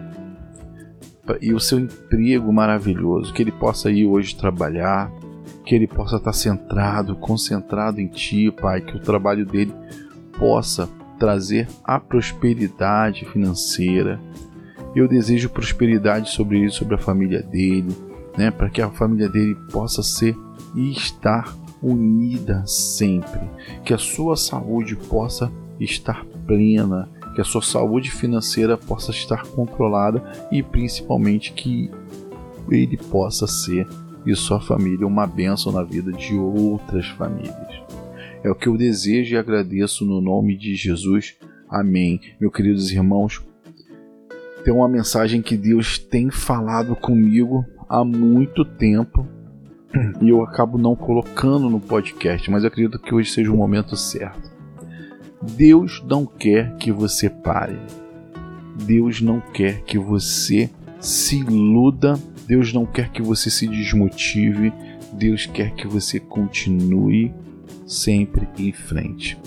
e 1.40 1.52
o 1.52 1.60
seu 1.60 1.78
emprego 1.78 2.52
maravilhoso, 2.52 3.32
que 3.32 3.42
ele 3.42 3.52
possa 3.52 3.90
ir 3.90 4.06
hoje 4.06 4.36
trabalhar, 4.36 5.10
que 5.64 5.74
ele 5.74 5.86
possa 5.86 6.16
estar 6.16 6.32
centrado, 6.32 7.14
concentrado 7.16 8.00
em 8.00 8.08
Ti, 8.08 8.50
Pai, 8.50 8.80
que 8.80 8.96
o 8.96 9.00
trabalho 9.00 9.44
dele 9.44 9.72
possa 10.38 10.88
trazer 11.18 11.68
a 11.84 12.00
prosperidade 12.00 13.24
financeira. 13.26 14.18
Eu 14.96 15.06
desejo 15.06 15.50
prosperidade 15.50 16.30
sobre 16.30 16.58
ele, 16.58 16.70
sobre 16.70 16.94
a 16.94 16.98
família 16.98 17.42
dele, 17.42 17.94
né, 18.36 18.50
para 18.50 18.70
que 18.70 18.80
a 18.80 18.90
família 18.90 19.28
dele 19.28 19.54
possa 19.70 20.02
ser 20.02 20.36
e 20.74 20.90
estar 20.90 21.54
unida 21.82 22.62
sempre, 22.66 23.40
que 23.84 23.94
a 23.94 23.98
sua 23.98 24.36
saúde 24.36 24.96
possa 24.96 25.52
estar 25.78 26.24
plena, 26.46 27.08
que 27.34 27.40
a 27.40 27.44
sua 27.44 27.62
saúde 27.62 28.10
financeira 28.10 28.76
possa 28.76 29.10
estar 29.10 29.46
controlada 29.46 30.22
e 30.50 30.62
principalmente 30.62 31.52
que 31.52 31.90
ele 32.70 32.96
possa 32.96 33.46
ser 33.46 33.86
e 34.26 34.34
sua 34.34 34.60
família 34.60 35.06
uma 35.06 35.26
bênção 35.26 35.72
na 35.72 35.82
vida 35.82 36.12
de 36.12 36.34
outras 36.34 37.06
famílias. 37.06 37.80
É 38.42 38.50
o 38.50 38.54
que 38.54 38.68
eu 38.68 38.76
desejo 38.76 39.34
e 39.34 39.38
agradeço 39.38 40.04
no 40.04 40.20
nome 40.20 40.56
de 40.56 40.74
Jesus. 40.74 41.36
Amém. 41.68 42.20
Meus 42.40 42.52
queridos 42.52 42.90
irmãos, 42.90 43.42
tem 44.64 44.72
uma 44.72 44.88
mensagem 44.88 45.40
que 45.40 45.56
Deus 45.56 45.98
tem 45.98 46.30
falado 46.30 46.94
comigo 46.96 47.64
há 47.88 48.04
muito 48.04 48.64
tempo 48.64 49.26
e 50.20 50.28
eu 50.28 50.42
acabo 50.42 50.78
não 50.78 50.94
colocando 50.94 51.68
no 51.68 51.80
podcast, 51.80 52.50
mas 52.50 52.62
eu 52.62 52.68
acredito 52.68 52.98
que 52.98 53.14
hoje 53.14 53.30
seja 53.30 53.52
o 53.52 53.56
momento 53.56 53.96
certo. 53.96 54.49
Deus 55.42 56.02
não 56.06 56.26
quer 56.26 56.76
que 56.76 56.92
você 56.92 57.30
pare. 57.30 57.78
Deus 58.84 59.20
não 59.20 59.40
quer 59.40 59.82
que 59.82 59.98
você 59.98 60.68
se 61.00 61.38
iluda. 61.38 62.18
Deus 62.46 62.72
não 62.72 62.84
quer 62.84 63.10
que 63.10 63.22
você 63.22 63.48
se 63.50 63.66
desmotive. 63.66 64.72
Deus 65.12 65.46
quer 65.46 65.74
que 65.74 65.86
você 65.86 66.20
continue 66.20 67.32
sempre 67.86 68.46
em 68.58 68.72
frente. 68.72 69.38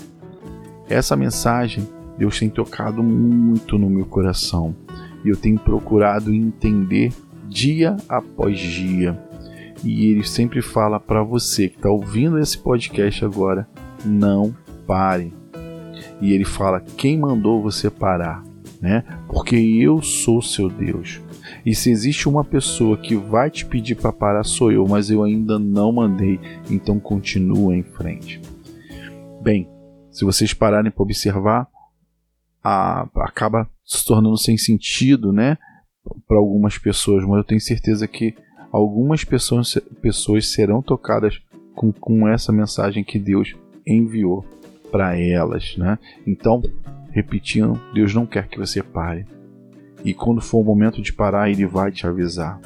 Essa 0.88 1.16
mensagem 1.16 1.86
Deus 2.18 2.38
tem 2.38 2.48
tocado 2.48 3.02
muito 3.02 3.78
no 3.78 3.90
meu 3.90 4.04
coração 4.04 4.74
e 5.24 5.28
eu 5.28 5.36
tenho 5.36 5.58
procurado 5.58 6.32
entender 6.32 7.12
dia 7.48 7.96
após 8.08 8.58
dia. 8.58 9.18
E 9.82 10.06
ele 10.06 10.24
sempre 10.24 10.62
fala 10.62 11.00
para 11.00 11.22
você 11.22 11.68
que 11.68 11.76
está 11.76 11.90
ouvindo 11.90 12.38
esse 12.38 12.58
podcast 12.58 13.24
agora: 13.24 13.68
não 14.04 14.54
pare 14.86 15.32
e 16.20 16.32
ele 16.32 16.44
fala: 16.44 16.80
Quem 16.80 17.18
mandou 17.18 17.62
você 17.62 17.90
parar? 17.90 18.42
né? 18.84 19.02
Porque 19.28 19.56
eu 19.56 20.02
sou 20.02 20.42
seu 20.42 20.68
Deus. 20.68 21.18
E 21.64 21.74
se 21.74 21.90
existe 21.90 22.28
uma 22.28 22.44
pessoa 22.44 22.98
que 22.98 23.16
vai 23.16 23.50
te 23.50 23.64
pedir 23.64 23.94
para 23.94 24.12
parar, 24.12 24.44
sou 24.44 24.70
eu, 24.70 24.86
mas 24.86 25.08
eu 25.08 25.22
ainda 25.22 25.58
não 25.58 25.90
mandei, 25.90 26.38
então 26.70 27.00
continua 27.00 27.74
em 27.74 27.82
frente. 27.82 28.42
Bem, 29.42 29.66
se 30.10 30.22
vocês 30.22 30.52
pararem 30.52 30.90
para 30.90 31.02
observar, 31.02 31.66
a, 32.62 33.08
acaba 33.16 33.66
se 33.82 34.04
tornando 34.04 34.36
sem 34.36 34.58
sentido, 34.58 35.32
né? 35.32 35.56
Para 36.28 36.36
algumas 36.36 36.76
pessoas, 36.76 37.24
mas 37.24 37.38
eu 37.38 37.44
tenho 37.44 37.60
certeza 37.62 38.06
que 38.06 38.34
algumas 38.70 39.24
pessoas, 39.24 39.78
pessoas 40.02 40.48
serão 40.48 40.82
tocadas 40.82 41.40
com, 41.74 41.90
com 41.90 42.28
essa 42.28 42.52
mensagem 42.52 43.02
que 43.02 43.18
Deus 43.18 43.54
enviou 43.86 44.44
para 44.94 45.18
elas, 45.18 45.74
né? 45.76 45.98
Então, 46.24 46.62
repetindo, 47.10 47.80
Deus 47.92 48.14
não 48.14 48.24
quer 48.24 48.46
que 48.46 48.56
você 48.56 48.80
pare. 48.80 49.26
E 50.04 50.14
quando 50.14 50.40
for 50.40 50.60
o 50.60 50.64
momento 50.64 51.02
de 51.02 51.12
parar, 51.12 51.50
ele 51.50 51.66
vai 51.66 51.90
te 51.90 52.06
avisar. 52.06 52.60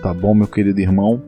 Tá 0.00 0.14
bom, 0.14 0.34
meu 0.34 0.46
querido 0.46 0.80
irmão? 0.80 1.22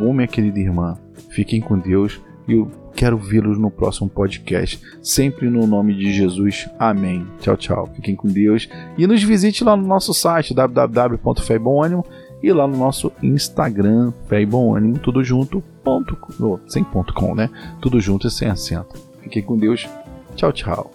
Ou 0.00 0.14
minha 0.14 0.26
querida 0.26 0.58
irmã? 0.58 0.96
Fiquem 1.28 1.60
com 1.60 1.78
Deus 1.78 2.18
e 2.48 2.54
eu 2.54 2.70
quero 2.94 3.18
vê-los 3.18 3.58
no 3.58 3.70
próximo 3.70 4.08
podcast. 4.08 4.80
Sempre 5.02 5.50
no 5.50 5.66
nome 5.66 5.94
de 5.94 6.10
Jesus. 6.10 6.70
Amém. 6.78 7.26
Tchau, 7.40 7.58
tchau. 7.58 7.86
Fiquem 7.94 8.16
com 8.16 8.28
Deus. 8.28 8.70
E 8.96 9.06
nos 9.06 9.22
visite 9.22 9.62
lá 9.62 9.76
no 9.76 9.86
nosso 9.86 10.14
site 10.14 10.54
www.feibomanimo 10.54 12.02
e 12.42 12.50
lá 12.50 12.66
no 12.66 12.78
nosso 12.78 13.12
Instagram, 13.22 14.10
Fé 14.26 14.38
tudo 15.02 15.22
junto, 15.22 15.62
ponto, 15.84 16.16
sem 16.66 16.82
ponto 16.82 17.12
com, 17.12 17.34
né? 17.34 17.50
Tudo 17.78 18.00
junto 18.00 18.26
e 18.26 18.30
sem 18.30 18.48
acento. 18.48 19.11
Fiquem 19.32 19.42
com 19.44 19.56
Deus. 19.56 19.88
Tchau, 20.36 20.52
tchau. 20.52 20.92